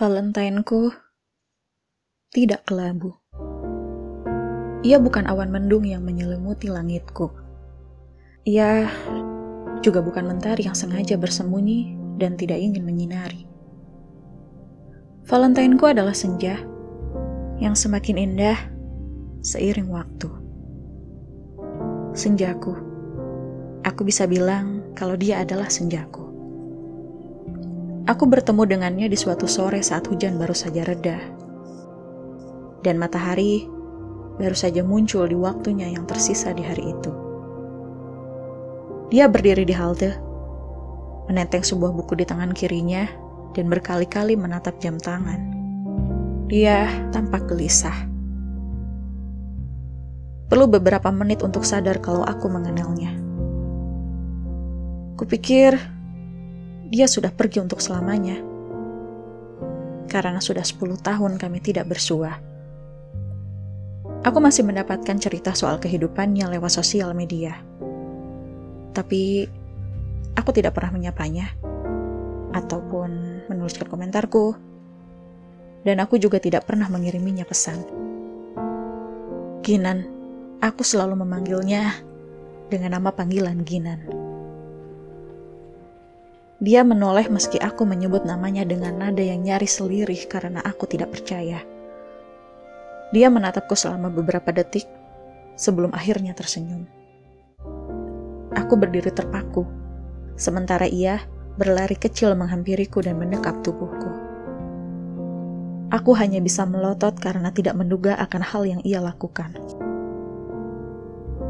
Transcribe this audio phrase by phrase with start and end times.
[0.00, 0.96] Valentineku
[2.32, 3.20] tidak kelabu.
[4.80, 7.28] Ia bukan awan mendung yang menyelimuti langitku.
[8.48, 8.88] Ia
[9.84, 13.44] juga bukan mentari yang sengaja bersembunyi dan tidak ingin menyinari.
[15.28, 16.56] Valentineku adalah senja
[17.60, 18.56] yang semakin indah
[19.44, 20.32] seiring waktu.
[22.16, 22.72] Senjaku,
[23.84, 26.29] aku bisa bilang kalau dia adalah senjaku.
[28.10, 31.14] Aku bertemu dengannya di suatu sore saat hujan baru saja reda.
[32.82, 33.70] Dan matahari
[34.34, 37.12] baru saja muncul di waktunya yang tersisa di hari itu.
[39.14, 40.18] Dia berdiri di halte,
[41.30, 43.06] menenteng sebuah buku di tangan kirinya,
[43.54, 45.54] dan berkali-kali menatap jam tangan.
[46.50, 47.94] Dia tampak gelisah.
[50.50, 53.14] Perlu beberapa menit untuk sadar kalau aku mengenalnya.
[55.14, 55.78] Kupikir
[56.90, 58.42] dia sudah pergi untuk selamanya.
[60.10, 62.34] Karena sudah 10 tahun kami tidak bersua.
[64.26, 67.62] Aku masih mendapatkan cerita soal kehidupannya lewat sosial media.
[68.90, 69.46] Tapi
[70.34, 71.54] aku tidak pernah menyapanya
[72.52, 74.58] ataupun menuliskan komentarku.
[75.80, 77.80] Dan aku juga tidak pernah mengiriminya pesan.
[79.64, 80.04] Ginan,
[80.60, 81.96] aku selalu memanggilnya
[82.68, 84.19] dengan nama panggilan Ginan.
[86.60, 91.64] Dia menoleh meski aku menyebut namanya dengan nada yang nyaris selirih karena aku tidak percaya.
[93.16, 94.84] Dia menatapku selama beberapa detik
[95.56, 96.84] sebelum akhirnya tersenyum.
[98.52, 99.64] Aku berdiri terpaku,
[100.36, 101.24] sementara ia
[101.56, 104.12] berlari kecil menghampiriku dan mendekap tubuhku.
[105.90, 109.56] Aku hanya bisa melotot karena tidak menduga akan hal yang ia lakukan.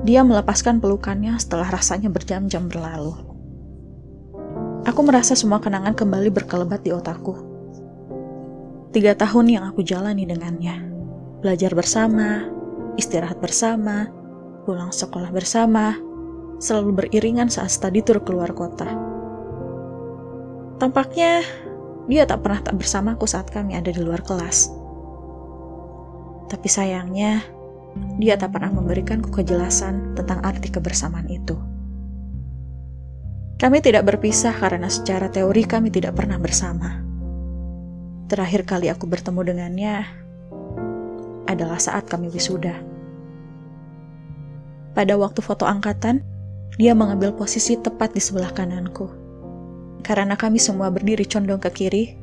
[0.06, 3.29] Dia melepaskan pelukannya setelah rasanya berjam-jam berlalu.
[4.88, 7.36] Aku merasa semua kenangan kembali berkelebat di otakku.
[8.96, 10.80] Tiga tahun yang aku jalani dengannya.
[11.44, 12.48] Belajar bersama,
[12.96, 14.08] istirahat bersama,
[14.64, 16.00] pulang sekolah bersama,
[16.56, 18.88] selalu beriringan saat study tour keluar kota.
[20.80, 21.44] Tampaknya
[22.08, 24.72] dia tak pernah tak bersamaku saat kami ada di luar kelas.
[26.48, 27.44] Tapi sayangnya,
[28.16, 31.79] dia tak pernah memberikanku kejelasan tentang arti kebersamaan itu.
[33.60, 37.04] Kami tidak berpisah karena secara teori kami tidak pernah bersama.
[38.32, 40.08] Terakhir kali aku bertemu dengannya
[41.44, 42.72] adalah saat kami wisuda.
[44.96, 46.24] Pada waktu foto angkatan,
[46.80, 49.12] dia mengambil posisi tepat di sebelah kananku.
[50.00, 52.16] Karena kami semua berdiri condong ke kiri,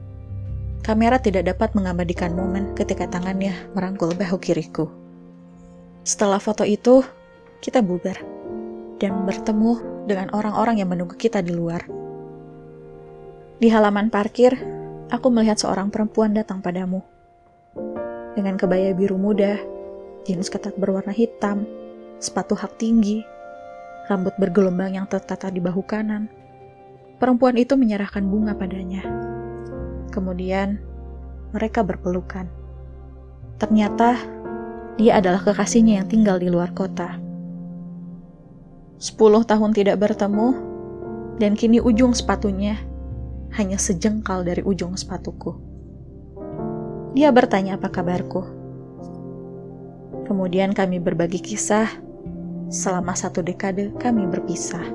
[0.81, 4.89] kamera tidak dapat mengabadikan momen ketika tangannya merangkul bahu kiriku.
[6.01, 7.05] Setelah foto itu,
[7.61, 8.36] kita bubar
[8.97, 11.85] dan bertemu dengan orang-orang yang menunggu kita di luar.
[13.57, 14.53] Di halaman parkir,
[15.09, 17.01] aku melihat seorang perempuan datang padamu.
[18.37, 19.57] Dengan kebaya biru muda,
[20.25, 21.65] jeans ketat berwarna hitam,
[22.21, 23.25] sepatu hak tinggi,
[24.09, 26.29] rambut bergelombang yang tertata di bahu kanan.
[27.17, 29.01] Perempuan itu menyerahkan bunga padanya.
[30.13, 30.77] Kemudian,
[31.49, 32.45] mereka berpelukan.
[33.57, 34.21] Ternyata,
[35.01, 37.26] dia adalah kekasihnya yang tinggal di luar kota.
[38.97, 40.57] Sepuluh tahun tidak bertemu,
[41.37, 42.81] dan kini ujung sepatunya
[43.53, 45.53] hanya sejengkal dari ujung sepatuku.
[47.13, 48.41] Dia bertanya apa kabarku.
[50.25, 51.85] Kemudian kami berbagi kisah,
[52.73, 54.89] selama satu dekade kami berpisah.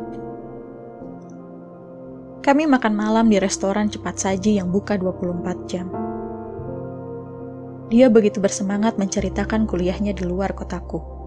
[2.42, 5.86] Kami makan malam di restoran cepat saji yang buka 24 jam.
[7.86, 11.21] Dia begitu bersemangat menceritakan kuliahnya di luar kotaku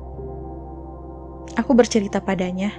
[1.53, 2.73] Aku bercerita padanya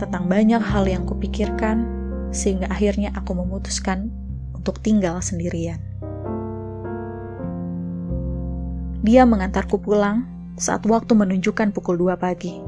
[0.00, 1.84] tentang banyak hal yang kupikirkan,
[2.32, 4.08] sehingga akhirnya aku memutuskan
[4.56, 5.76] untuk tinggal sendirian.
[9.04, 10.28] Dia mengantarku pulang
[10.60, 12.60] saat waktu menunjukkan pukul 2 pagi.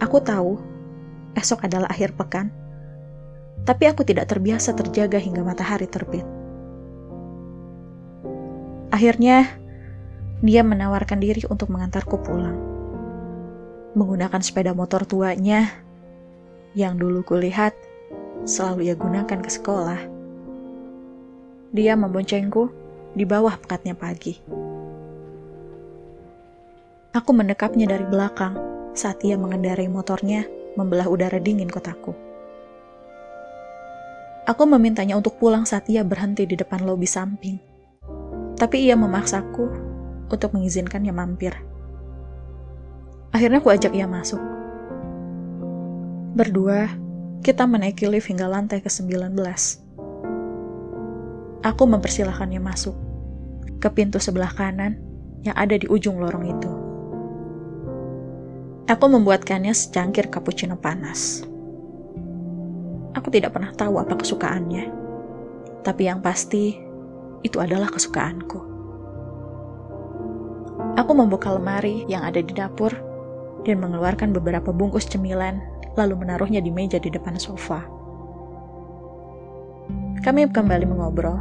[0.00, 0.56] Aku tahu
[1.36, 2.48] esok adalah akhir pekan,
[3.68, 6.24] tapi aku tidak terbiasa terjaga hingga matahari terbit.
[8.92, 9.46] Akhirnya,
[10.42, 12.71] dia menawarkan diri untuk mengantarku pulang
[13.92, 15.68] menggunakan sepeda motor tuanya
[16.72, 17.76] yang dulu kulihat
[18.48, 20.00] selalu ia gunakan ke sekolah.
[21.72, 22.72] Dia memboncengku
[23.12, 24.40] di bawah pekatnya pagi.
[27.12, 28.56] Aku mendekapnya dari belakang
[28.96, 30.48] saat ia mengendarai motornya
[30.80, 32.16] membelah udara dingin kotaku.
[34.48, 37.60] Aku memintanya untuk pulang saat ia berhenti di depan lobi samping.
[38.56, 39.64] Tapi ia memaksaku
[40.32, 41.71] untuk mengizinkannya mampir.
[43.32, 44.38] Akhirnya aku ajak ia masuk.
[46.36, 46.92] Berdua,
[47.40, 49.32] kita menaiki lift hingga lantai ke-19.
[51.62, 52.92] aku mempersilahkannya masuk
[53.78, 54.98] ke pintu sebelah kanan
[55.46, 56.70] yang ada di ujung lorong itu.
[58.90, 61.46] Aku membuatkannya secangkir cappuccino panas.
[63.14, 64.84] Aku tidak pernah tahu apa kesukaannya,
[65.86, 66.76] tapi yang pasti
[67.46, 68.60] itu adalah kesukaanku.
[70.98, 73.11] Aku membuka lemari yang ada di dapur
[73.62, 75.62] dan mengeluarkan beberapa bungkus cemilan,
[75.94, 77.82] lalu menaruhnya di meja di depan sofa.
[80.22, 81.38] Kami kembali mengobrol.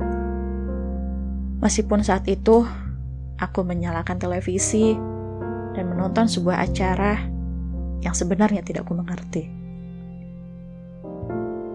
[1.61, 2.65] Meskipun saat itu
[3.37, 4.97] aku menyalakan televisi
[5.77, 7.21] dan menonton sebuah acara
[8.01, 9.45] yang sebenarnya tidak ku mengerti.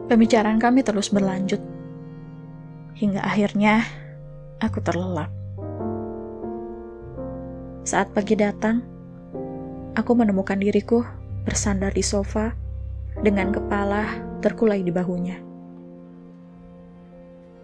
[0.06, 1.58] Pembicaraan kami terus berlanjut
[2.98, 3.86] hingga akhirnya
[4.58, 5.30] aku terlelap.
[7.86, 8.82] Saat pagi datang,
[9.96, 11.00] aku menemukan diriku
[11.48, 12.52] bersandar di sofa
[13.16, 14.04] dengan kepala
[14.44, 15.40] terkulai di bahunya.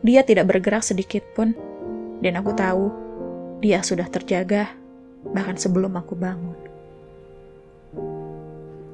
[0.00, 1.52] Dia tidak bergerak sedikit pun,
[2.25, 2.84] dan aku tahu
[3.61, 4.73] dia sudah terjaga
[5.31, 6.58] bahkan sebelum aku bangun.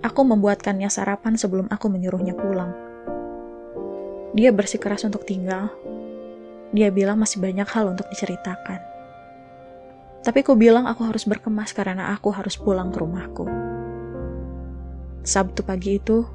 [0.05, 2.75] Aku membuatkannya sarapan sebelum aku menyuruhnya pulang.
[4.37, 5.73] Dia bersikeras untuk tinggal.
[6.75, 8.98] Dia bilang masih banyak hal untuk diceritakan.
[10.23, 13.47] Tapi ku bilang aku harus berkemas karena aku harus pulang ke rumahku.
[15.23, 16.27] Sabtu pagi itu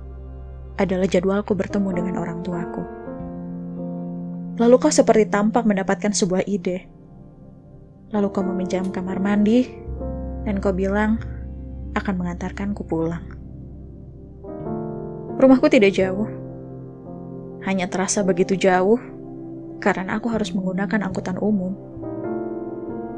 [0.80, 2.84] adalah jadwalku bertemu dengan orang tuaku.
[4.62, 6.86] Lalu kau seperti tampak mendapatkan sebuah ide.
[8.14, 9.66] Lalu kau meminjam kamar mandi,
[10.46, 11.18] dan kau bilang
[11.98, 13.26] akan mengantarkanku pulang.
[15.42, 16.30] Rumahku tidak jauh.
[17.66, 19.00] Hanya terasa begitu jauh
[19.82, 21.93] karena aku harus menggunakan angkutan umum.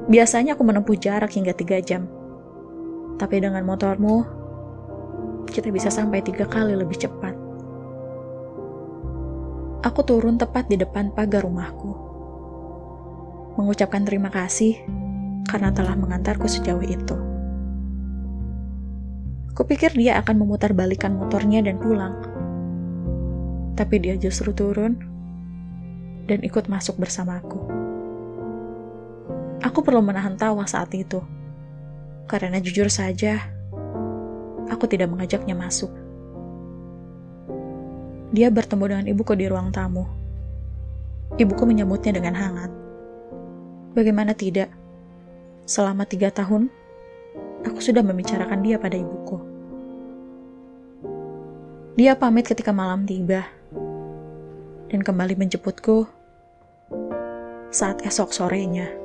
[0.06, 2.06] Biasanya aku menempuh jarak hingga tiga jam.
[3.16, 4.26] Tapi dengan motormu,
[5.50, 7.46] kita bisa sampai tiga kali lebih cepat
[9.86, 11.94] aku turun tepat di depan pagar rumahku.
[13.56, 14.82] Mengucapkan terima kasih
[15.46, 17.16] karena telah mengantarku sejauh itu.
[19.56, 22.18] Kupikir dia akan memutar balikan motornya dan pulang.
[23.78, 25.00] Tapi dia justru turun
[26.28, 27.85] dan ikut masuk bersamaku.
[29.76, 31.20] Aku perlu menahan tawa saat itu.
[32.32, 33.44] Karena jujur saja,
[34.72, 35.92] aku tidak mengajaknya masuk
[38.36, 40.04] dia bertemu dengan ibuku di ruang tamu.
[41.40, 42.72] Ibuku menyambutnya dengan hangat.
[43.96, 44.68] Bagaimana tidak?
[45.64, 46.68] Selama tiga tahun,
[47.64, 49.40] aku sudah membicarakan dia pada ibuku.
[51.96, 53.48] Dia pamit ketika malam tiba
[54.92, 56.04] dan kembali menjemputku
[57.72, 59.05] saat esok sorenya.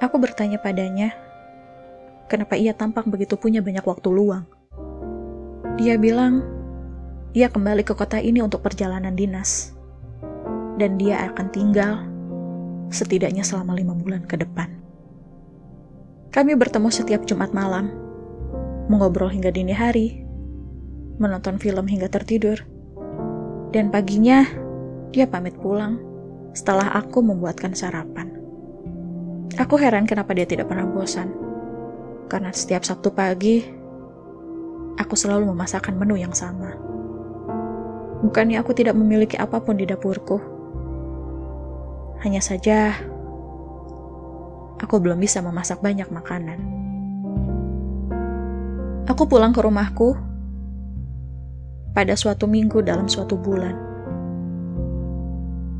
[0.00, 1.12] Aku bertanya padanya,
[2.24, 4.48] kenapa ia tampak begitu punya banyak waktu luang.
[5.76, 6.40] Dia bilang,
[7.36, 9.76] ia kembali ke kota ini untuk perjalanan dinas.
[10.80, 11.92] Dan dia akan tinggal
[12.88, 14.72] setidaknya selama lima bulan ke depan.
[16.32, 17.92] Kami bertemu setiap Jumat malam,
[18.88, 20.24] mengobrol hingga dini hari,
[21.20, 22.56] menonton film hingga tertidur,
[23.74, 24.48] dan paginya
[25.12, 26.00] dia pamit pulang
[26.56, 28.29] setelah aku membuatkan sarapan.
[29.58, 31.34] Aku heran kenapa dia tidak pernah bosan,
[32.30, 33.66] karena setiap Sabtu pagi
[34.94, 36.76] aku selalu memasakkan menu yang sama.
[38.20, 40.38] Bukannya aku tidak memiliki apa pun di dapurku.
[42.20, 42.92] Hanya saja,
[44.76, 46.60] aku belum bisa memasak banyak makanan.
[49.08, 50.14] Aku pulang ke rumahku
[51.96, 53.74] pada suatu minggu dalam suatu bulan.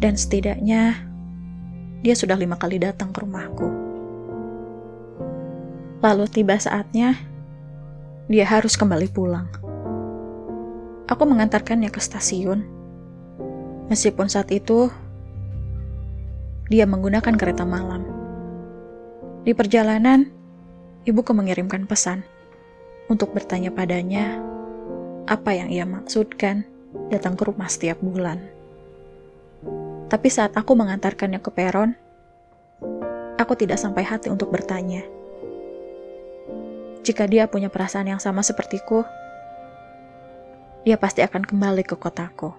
[0.00, 1.09] Dan setidaknya,
[2.00, 3.68] dia sudah lima kali datang ke rumahku.
[6.00, 7.12] Lalu tiba saatnya,
[8.24, 9.48] dia harus kembali pulang.
[11.10, 12.64] Aku mengantarkannya ke stasiun.
[13.92, 14.88] Meskipun saat itu
[16.70, 18.06] dia menggunakan kereta malam.
[19.42, 20.30] Di perjalanan,
[21.04, 22.22] ibuku mengirimkan pesan
[23.10, 24.38] untuk bertanya padanya
[25.26, 26.62] apa yang ia maksudkan
[27.10, 28.59] datang ke rumah setiap bulan.
[30.10, 31.94] Tapi saat aku mengantarkannya ke peron,
[33.38, 35.06] aku tidak sampai hati untuk bertanya
[37.00, 39.02] jika dia punya perasaan yang sama sepertiku,
[40.84, 42.52] dia pasti akan kembali ke kotaku.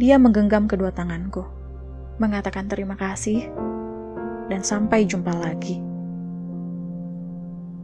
[0.00, 1.42] Dia menggenggam kedua tanganku,
[2.22, 3.52] mengatakan terima kasih,
[4.46, 5.82] dan sampai jumpa lagi.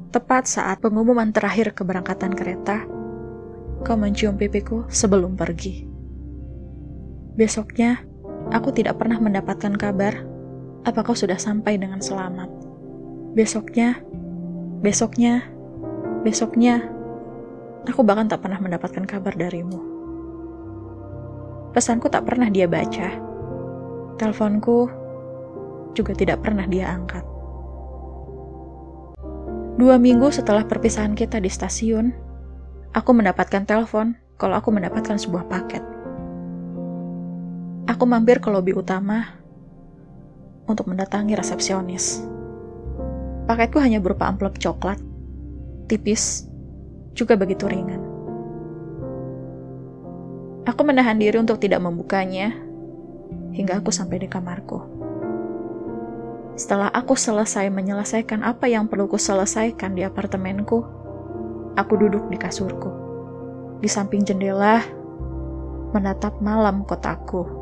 [0.08, 2.88] Tepat saat pengumuman terakhir keberangkatan kereta,
[3.84, 5.91] kau mencium pipiku sebelum pergi.
[7.34, 8.04] Besoknya,
[8.52, 10.24] aku tidak pernah mendapatkan kabar
[10.82, 12.72] apa kau sudah sampai dengan selamat
[13.32, 13.96] besoknya,
[14.84, 15.48] besoknya,
[16.20, 16.84] besoknya,
[17.88, 19.80] aku bahkan tak pernah mendapatkan kabar darimu.
[21.72, 23.08] Pesanku tak pernah dia baca.
[24.20, 24.92] Teleponku
[25.96, 27.24] juga tidak pernah dia angkat.
[29.80, 32.12] Dua minggu setelah perpisahan kita di stasiun,
[32.92, 35.91] aku mendapatkan telepon kalau aku mendapatkan sebuah paket.
[37.92, 39.36] Aku mampir ke lobi utama
[40.64, 42.24] untuk mendatangi resepsionis.
[43.44, 44.96] Paketku hanya berupa amplop coklat,
[45.92, 46.48] tipis,
[47.12, 48.00] juga begitu ringan.
[50.64, 52.56] Aku menahan diri untuk tidak membukanya
[53.52, 54.80] hingga aku sampai di kamarku.
[56.56, 60.80] Setelah aku selesai menyelesaikan apa yang perlu ku selesaikan di apartemenku,
[61.76, 62.88] aku duduk di kasurku.
[63.84, 64.80] Di samping jendela,
[65.92, 67.61] menatap malam kotaku.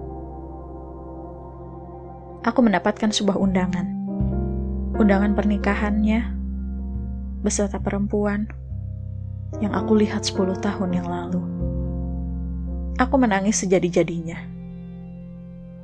[2.40, 3.84] Aku mendapatkan sebuah undangan.
[4.96, 6.24] Undangan pernikahannya
[7.44, 8.48] beserta perempuan
[9.60, 11.40] yang aku lihat 10 tahun yang lalu.
[12.96, 14.40] Aku menangis sejadi-jadinya.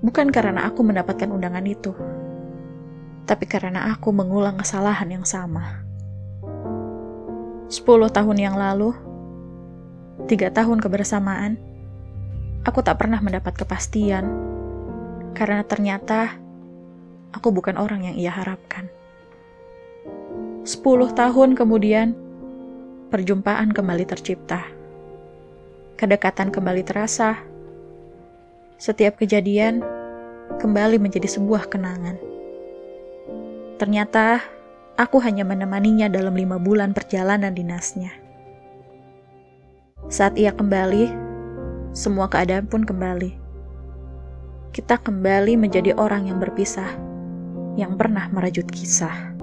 [0.00, 1.92] Bukan karena aku mendapatkan undangan itu,
[3.28, 5.84] tapi karena aku mengulang kesalahan yang sama.
[7.68, 8.96] Sepuluh tahun yang lalu,
[10.24, 11.60] tiga tahun kebersamaan,
[12.64, 14.24] aku tak pernah mendapat kepastian
[15.36, 16.45] karena ternyata
[17.36, 18.88] aku bukan orang yang ia harapkan.
[20.64, 22.16] Sepuluh tahun kemudian,
[23.12, 24.64] perjumpaan kembali tercipta.
[26.00, 27.38] Kedekatan kembali terasa.
[28.80, 29.84] Setiap kejadian
[30.58, 32.18] kembali menjadi sebuah kenangan.
[33.76, 34.42] Ternyata
[34.96, 38.10] aku hanya menemaninya dalam lima bulan perjalanan dinasnya.
[40.10, 41.08] Saat ia kembali,
[41.96, 43.32] semua keadaan pun kembali.
[44.76, 46.92] Kita kembali menjadi orang yang berpisah,
[47.76, 49.35] yang pernah merajut kisah.